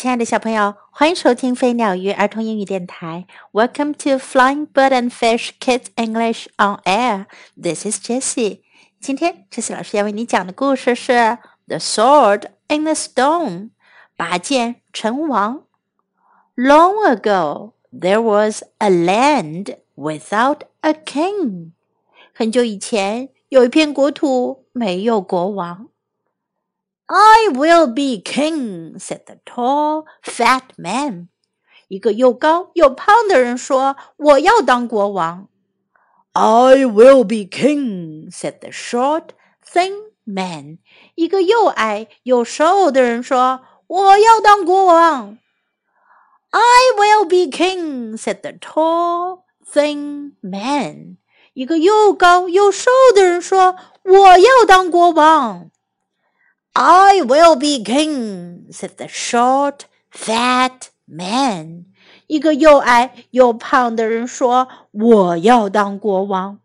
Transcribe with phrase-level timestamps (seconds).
[0.00, 3.26] 亲爱的小朋友，欢迎收听飞鸟鱼儿童英语电台。
[3.52, 7.24] Welcome to Flying Bird and Fish Kids English on Air.
[7.60, 8.60] This is Jessie.
[9.00, 11.12] 今天，Jessie 老师要为你讲的故事是《
[11.66, 13.70] The Sword in the Stone》
[14.16, 15.62] 拔剑成王。
[16.54, 21.72] Long ago, there was a land without a king.
[22.34, 25.88] 很久以前，有一片国土没有国王。
[27.10, 31.28] I will be king," said the tall, fat man.
[31.88, 35.48] 一个又高又胖的人说：“我要当国王。”
[36.34, 39.28] I will be king," said the short,
[39.64, 39.92] thin
[40.24, 40.78] man.
[41.14, 45.38] 一个又矮又瘦的人说：“我要当国王。”
[46.50, 51.18] I will be king," said the tall, thin man.
[51.54, 55.70] 一个又高又瘦的人说：“我要当国王。”
[56.72, 59.80] I will be king," said the short,
[60.12, 61.86] fat man.
[62.26, 66.60] 一个又矮又胖的人说：“我要当国王。”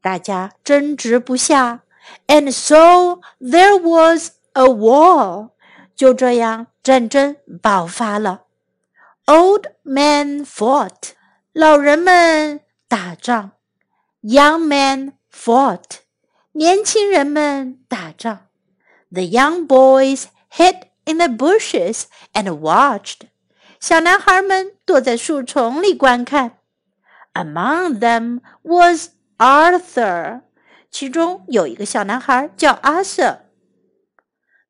[0.00, 1.82] 大家争执不下，
[2.28, 5.50] and so there was a war.
[5.96, 8.44] 就这样，战争爆发了。
[9.26, 11.14] Old men fought.
[11.52, 13.52] 老人们打仗。
[14.22, 15.98] Young men fought.
[16.52, 18.46] 年轻人们打仗。
[19.10, 23.28] The young boys hid in the bushes and watched.
[23.80, 26.58] 小男孩们躲在树丛里观看。
[27.34, 30.40] Among them was Arthur.
[30.90, 33.42] 其中有一个小男孩叫阿瑟。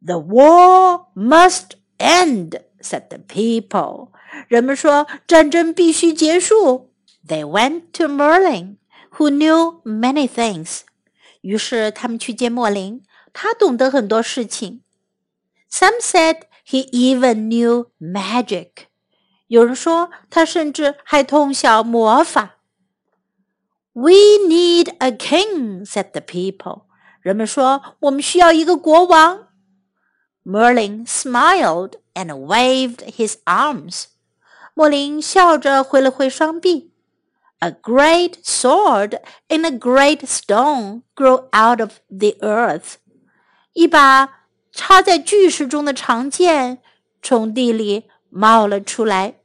[0.00, 4.08] The war must end, said the people.
[4.48, 6.90] 人们说战争必须结束。
[7.26, 8.76] They went to Merlin,
[9.12, 10.80] who knew many things.
[11.42, 14.82] 于是他们去见莫林，他懂得很多事情。
[15.70, 18.86] Some said he even knew magic。
[19.46, 22.56] 有人说他甚至还通晓魔法。
[23.92, 24.12] We
[24.48, 26.84] need a king," said the people.
[27.20, 29.48] 人们说我们需要一个国王。
[30.44, 34.06] Merlin smiled and waved his arms.
[34.74, 36.87] 莫林笑着挥了挥双臂。
[37.60, 39.18] a great sword
[39.48, 42.96] in a great stone grew out of the earth.
[43.72, 46.82] 一把插在巨石中的长剑
[47.22, 49.36] 从地里冒了出来。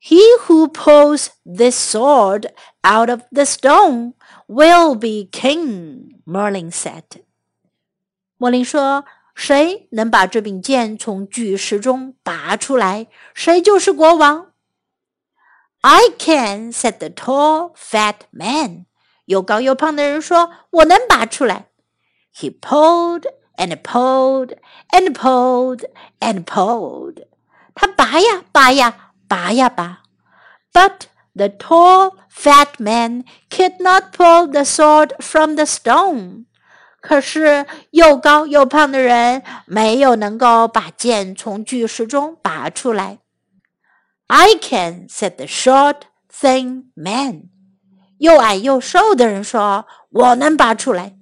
[0.00, 2.50] He who pulls this sword
[2.82, 4.14] out of the stone
[4.46, 7.02] will be king, Merlin said.
[8.38, 14.49] 莫林说：“谁能把这柄剑从巨石中拔出来，谁就是国王。””
[15.82, 18.86] I can," said the tall, fat man.
[19.26, 21.68] 又高又胖的人说：“我能拔出来。”
[22.34, 23.24] He pulled
[23.56, 24.56] and pulled
[24.90, 25.84] and pulled
[26.20, 27.24] and pulled.
[27.74, 30.02] 他拔呀拔呀拔呀拔。
[30.72, 36.46] But the tall, fat man could not pull the sword from the stone.
[37.00, 43.18] 可是又高又胖的人没有能够把剑从巨石中拔出来。
[44.30, 47.50] I can," said the short, thin man.
[48.18, 51.16] 又矮又瘦的人说：“我能拔出来。”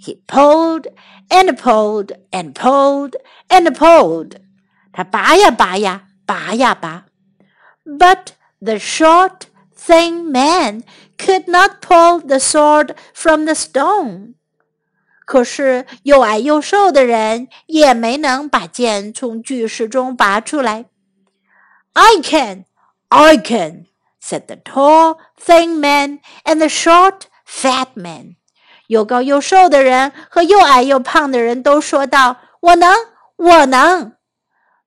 [0.00, 0.86] He pulled
[1.28, 3.14] and pulled and pulled
[3.48, 4.36] and pulled.
[4.92, 7.06] 他拔呀拔呀拔呀拔。
[7.84, 9.42] But the short,
[9.76, 10.82] thin man
[11.16, 14.34] could not pull the sword from the stone.
[15.26, 20.86] 可是又矮又瘦的人也没能把剑从巨石中拔出来。
[21.94, 22.64] I can,
[23.08, 23.86] I can,
[24.20, 28.36] said the tall, thin man and the short, fat man.
[28.88, 32.94] 又高又瘦的人和又矮又胖的人都说道：“我能，
[33.36, 34.12] 我能。”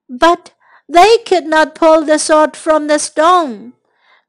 [0.09, 0.47] But
[0.88, 3.73] they could not pull the sword from the stone.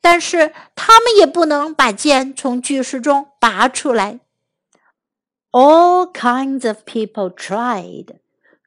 [0.00, 4.20] 但是他们也不能把剑从巨石中拔出来。
[5.52, 8.16] All kinds of people tried.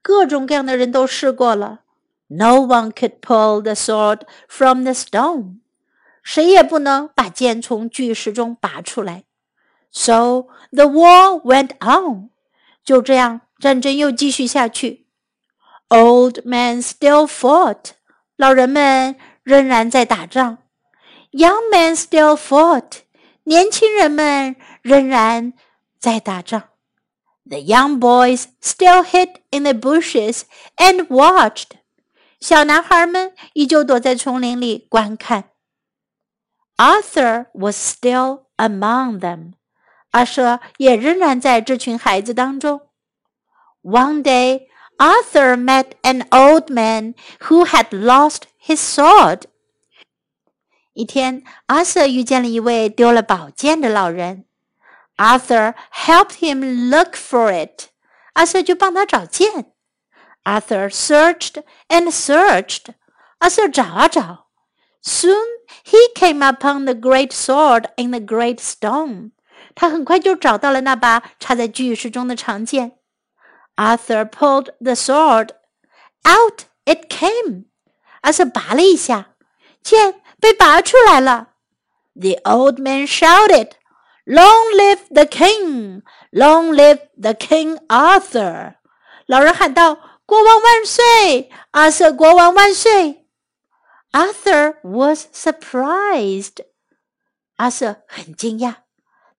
[0.01, 1.81] 各种各样的人都试过了。
[2.29, 5.59] no one could pull the sword from the stone.
[6.23, 9.23] 谁也不能把剑从巨石中拔出来。
[9.91, 12.29] So the war went on.
[12.83, 15.05] 就这样，战争又继续下去。
[15.89, 17.91] Old men still fought.
[18.35, 20.57] 老人们仍然在打仗。
[21.31, 23.01] Young men still fought.
[23.43, 25.53] 年轻人们仍然
[25.99, 26.63] 在打仗。
[27.47, 30.41] The young boys still hid in the bushes
[30.77, 31.77] and watched.
[32.39, 35.51] 小男孩们依旧躲在丛林里观看。
[36.77, 39.53] Arthur was still among them，
[40.11, 42.81] 阿舍也仍然在这群孩子当中。
[43.81, 44.67] One day,
[44.97, 49.43] Arthur met an old man who had lost his sword.
[50.93, 54.45] 一天，阿瑟遇见了一位丢了宝剑的老人。
[55.17, 57.89] Arthur helped him look for it.
[58.33, 59.68] 阿瑟就帮他找剑。
[60.49, 62.93] Arthur searched and searched.
[63.39, 64.47] 阿瑟找啊找。
[65.03, 65.45] Soon
[65.83, 69.31] he came upon the great sword in the great stone.
[69.75, 72.97] 他很快就找到了那把插在巨石中的长剑。
[73.75, 75.49] Arthur pulled the sword.
[76.23, 77.65] Out it came.
[78.21, 79.35] 阿瑟拔了一下，
[79.83, 81.49] 剑被拔出来了。
[82.15, 83.71] The old man shouted,
[84.25, 86.01] "Long live the king!
[86.31, 88.75] Long live the King Arthur!"
[89.27, 91.49] 老人喊道：“ 国王万岁！
[91.71, 93.25] 阿瑟国王万岁！”
[94.11, 96.65] Arthur was surprised.
[97.57, 98.75] 阿瑟很惊讶。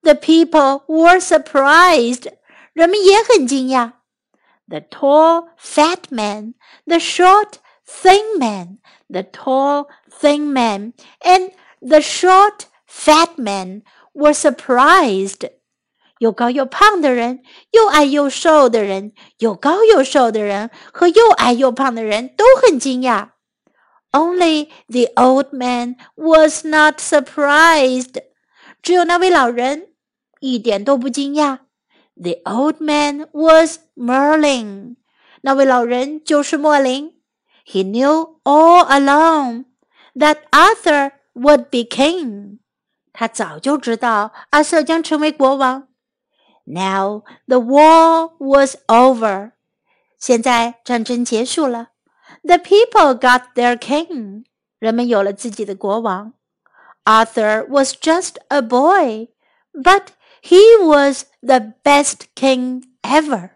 [0.01, 2.31] The people were surprised.
[2.73, 3.93] 人们也很惊讶。
[4.67, 6.53] The tall, fat man,
[6.85, 7.53] the short,
[7.85, 8.77] thin man,
[9.09, 11.51] the tall, thin man, and
[11.81, 13.81] the short, fat man
[14.13, 15.49] were surprised.
[16.21, 23.29] 又高又胖的人，又矮又瘦的人，又高又瘦的人和又矮又胖的人都很惊讶。
[24.11, 28.15] Only the old man was not surprised.
[28.81, 29.89] 只有那位老人
[30.39, 31.59] 一点都不惊讶。
[32.15, 34.95] The old man was Merlin.
[35.41, 37.13] 那位老人就是莫林。
[37.65, 39.65] He knew all along
[40.15, 42.59] that Arthur would be king.
[43.13, 45.89] 他早就知道阿瑟将成为国王。
[46.65, 49.51] Now the war was over.
[50.17, 51.89] 现在战争结束了。
[52.43, 54.45] The people got their king.
[54.79, 56.33] 人们有了自己的国王。
[57.05, 59.29] Arthur was just a boy,
[59.71, 60.07] but
[60.41, 63.51] he was the best king ever.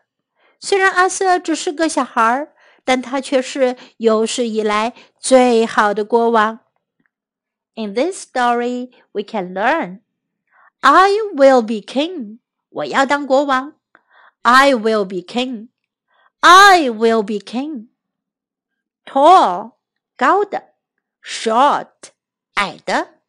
[0.60, 2.54] 虽然阿瑟只是个小孩儿，
[2.86, 6.60] 但他却是有史以来最好的国王。
[7.76, 10.00] In this story, we can learn,
[10.80, 12.40] I will be king.
[12.76, 13.76] 我要当国王。
[14.42, 15.70] I will be king.
[16.40, 17.90] I will be king
[19.06, 19.74] tall
[20.18, 20.74] 高的，
[21.24, 22.12] short
[22.56, 23.22] 矮的，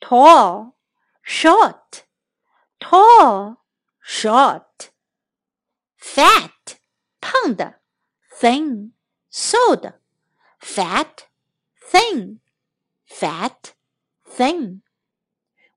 [0.00, 0.72] tall
[1.22, 2.04] short
[2.78, 3.58] tall
[4.02, 4.90] short
[5.98, 6.50] fat
[7.20, 7.80] 胖的，
[8.40, 8.92] thin
[9.30, 10.00] 瘦的，
[10.60, 11.24] fat
[11.90, 12.38] thin
[13.06, 13.72] fat
[14.24, 14.80] thin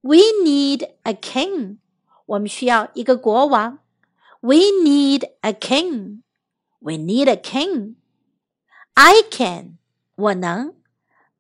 [0.02, 1.80] We need a king.
[2.26, 3.80] 我们需要一个国王。
[4.42, 6.24] We need a king.
[6.80, 7.96] We need a king.
[8.94, 9.78] I can，
[10.16, 10.76] 我能。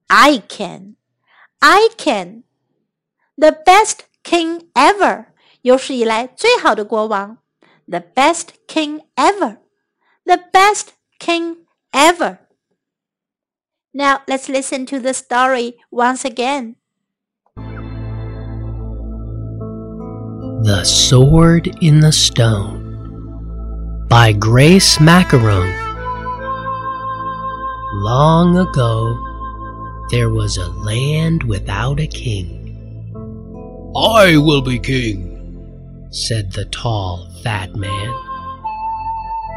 [0.07, 0.95] I can,
[1.59, 2.43] I can.
[3.35, 5.25] The best king ever，
[5.61, 7.39] 有史以来最好的国王。
[7.87, 9.57] The best king ever,
[10.23, 10.87] the best
[11.19, 12.37] king ever.
[13.91, 16.75] Now let's listen to the story once again.
[20.72, 25.76] The Sword in the Stone by Grace Maccarone.
[27.92, 29.14] Long ago,
[30.10, 33.12] there was a land without a king.
[33.94, 38.10] I will be king, said the tall, fat man.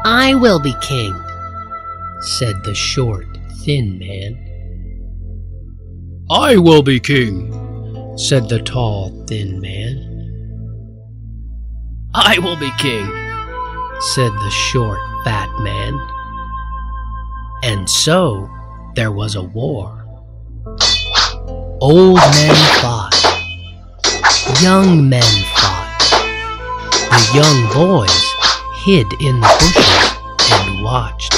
[0.04, 1.14] I will be king,
[2.38, 3.26] said the short,
[3.64, 4.36] thin man.
[6.30, 10.15] I will be king, said the tall, thin man.
[12.18, 13.04] I will be king,
[14.14, 16.00] said the short, fat man.
[17.62, 18.48] And so
[18.94, 20.02] there was a war.
[21.78, 23.12] Old men fought.
[24.62, 25.22] Young men
[25.56, 25.98] fought.
[27.10, 28.24] The young boys
[28.82, 31.34] hid in the bushes and watched.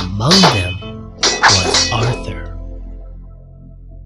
[0.00, 1.12] Among them
[1.42, 2.58] was Arthur.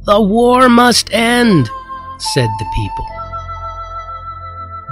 [0.06, 1.70] The war must end,
[2.18, 3.23] said the people.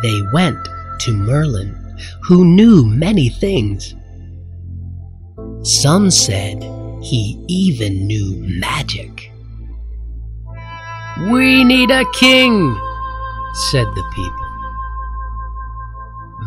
[0.03, 0.59] They went
[1.01, 3.95] to Merlin, who knew many things.
[5.63, 6.63] Some said
[7.03, 9.31] he even knew magic.
[11.31, 12.75] We need a king,
[13.71, 14.43] said the people.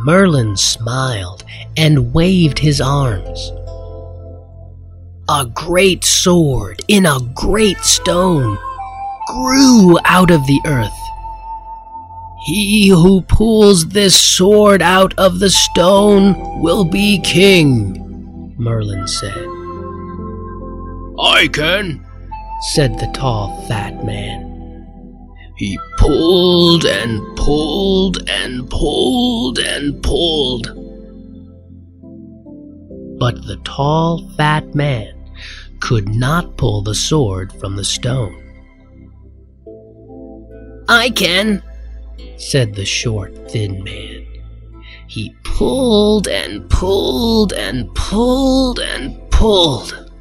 [0.04, 1.44] Merlin smiled
[1.78, 3.52] and waved his arms.
[5.30, 8.58] A great sword in a great stone
[9.28, 10.92] grew out of the earth.
[12.46, 18.54] He who pulls this sword out of the stone will be king.
[18.60, 19.36] Merlin said.
[21.20, 22.06] I can,
[22.74, 24.46] said the tall, fat man.
[25.58, 30.68] He pulled and pulled and pulled and pulled.
[33.18, 35.14] But the tall, fat man
[35.80, 38.42] could not pull the sword from the stone.
[40.88, 41.64] I can,
[42.38, 44.26] said the short, thin man.
[45.08, 50.12] He pulled and pulled and pulled and pulled.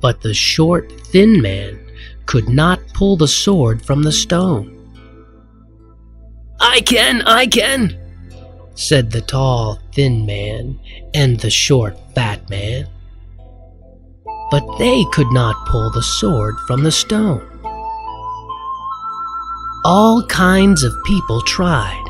[0.00, 1.80] But the short, thin man
[2.26, 4.74] could not pull the sword from the stone.
[6.60, 7.98] I can, I can,
[8.74, 10.78] said the tall, thin man
[11.14, 12.88] and the short, fat man.
[14.50, 17.57] But they could not pull the sword from the stone.
[19.84, 22.04] All kinds of people tried.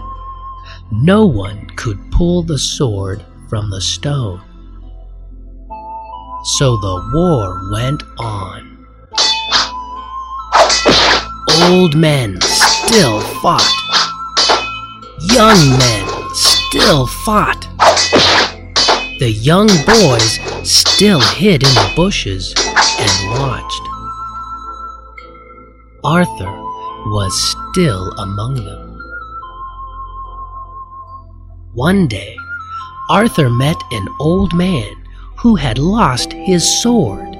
[0.91, 4.41] No one could pull the sword from the stone.
[6.57, 8.87] So the war went on.
[11.65, 13.71] Old men still fought.
[15.21, 17.67] Young men still fought.
[19.19, 23.83] The young boys still hid in the bushes and watched.
[26.03, 26.69] Arthur
[27.11, 28.99] was still among them.
[31.75, 32.37] One day,
[33.11, 34.95] Arthur met an old man
[35.39, 37.37] who had lost his sword.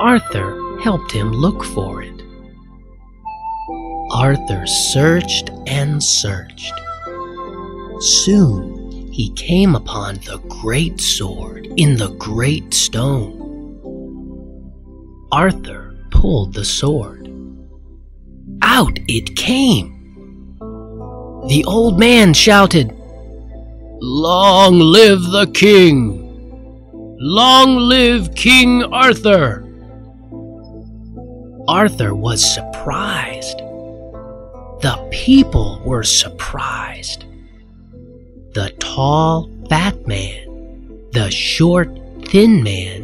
[0.00, 2.22] Arthur helped him look for it.
[4.12, 6.74] Arthur searched and searched.
[8.00, 13.36] Soon he came upon the great sword in the great stone.
[15.30, 17.19] Arthur pulled the sword.
[18.80, 20.56] Out it came.
[21.48, 22.96] The old man shouted,
[24.00, 26.00] Long live the king!
[27.18, 29.66] Long live King Arthur!
[31.68, 33.58] Arthur was surprised.
[34.80, 37.26] The people were surprised.
[38.54, 41.90] The tall, fat man, the short,
[42.28, 43.02] thin man,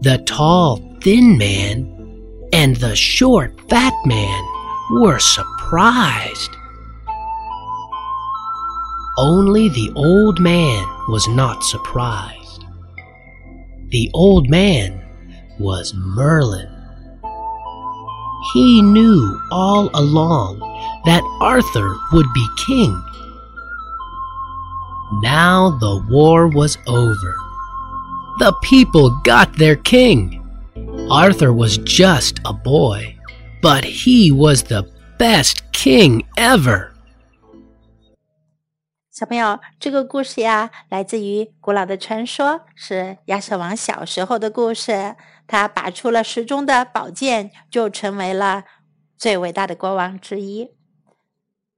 [0.00, 4.51] the tall, thin man, and the short, fat man
[5.00, 6.50] were surprised.
[9.18, 12.64] Only the old man was not surprised.
[13.88, 15.02] The old man
[15.58, 16.68] was Merlin.
[18.52, 20.58] He knew all along
[21.04, 23.02] that Arthur would be king.
[25.20, 27.36] Now the war was over.
[28.38, 30.38] The people got their king.
[31.10, 33.14] Arthur was just a boy,
[33.61, 34.85] but he was the
[35.17, 36.91] best king ever.
[39.11, 45.15] 小朋友，这个故事呀，来自于古老的传说，是亚瑟王小时候的故事。
[45.47, 48.65] 他拔出了石中的宝剑，就成为了
[49.17, 50.65] 最伟大的国王之一。《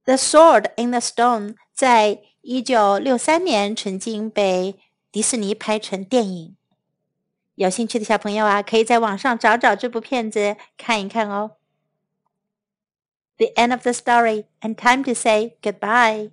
[0.03, 4.79] The Sword in the Stone》在一九六三年曾经被
[5.11, 6.55] 迪士尼拍成电影。
[7.55, 11.51] 有兴趣的小朋友啊，可以在网上找找这部片子看一看哦。
[13.38, 16.30] The end of the story, and time to say goodbye.